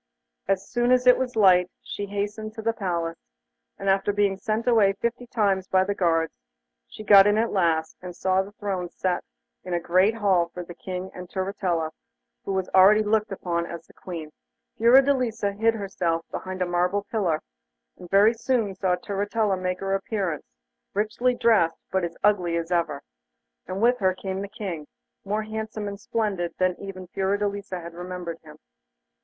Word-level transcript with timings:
As 0.47 0.67
soon 0.67 0.91
as 0.91 1.05
it 1.05 1.15
was 1.15 1.35
light 1.35 1.69
she 1.83 2.07
hastened 2.07 2.55
to 2.55 2.63
the 2.63 2.73
palace, 2.73 3.19
and 3.77 3.87
after 3.87 4.11
being 4.11 4.35
sent 4.35 4.65
away 4.67 4.93
fifty 4.93 5.27
times 5.27 5.67
by 5.67 5.83
the 5.83 5.93
guards, 5.93 6.33
she 6.87 7.03
got 7.03 7.27
in 7.27 7.37
at 7.37 7.51
last, 7.51 7.97
and 8.01 8.15
saw 8.15 8.41
the 8.41 8.51
thrones 8.53 8.95
set 8.95 9.23
in 9.63 9.73
the 9.73 9.79
great 9.79 10.15
hall 10.15 10.49
for 10.55 10.63
the 10.63 10.73
King 10.73 11.11
and 11.13 11.29
Turritella, 11.29 11.91
who 12.43 12.51
was 12.51 12.67
already 12.69 13.03
looked 13.03 13.31
upon 13.31 13.67
as 13.67 13.85
Queen. 13.95 14.31
Fiordelisa 14.75 15.51
hid 15.51 15.75
herself 15.75 16.25
behind 16.31 16.63
a 16.63 16.65
marble 16.65 17.03
pillar, 17.11 17.39
and 17.95 18.09
very 18.09 18.33
soon 18.33 18.73
saw 18.73 18.95
Turritella 18.95 19.55
make 19.55 19.81
her 19.81 19.93
appearance, 19.93 20.47
richly 20.95 21.35
dressed, 21.35 21.77
but 21.91 22.03
as 22.03 22.17
ugly 22.23 22.57
as 22.57 22.71
ever, 22.71 23.03
and 23.67 23.83
with 23.83 23.99
her 23.99 24.15
came 24.15 24.41
the 24.41 24.47
King, 24.47 24.87
more 25.23 25.43
handsome 25.43 25.87
and 25.87 25.99
splendid 25.99 26.55
even 26.59 27.03
than 27.03 27.07
Fiordelisa 27.09 27.79
had 27.79 27.93
remembered 27.93 28.39
him. 28.43 28.57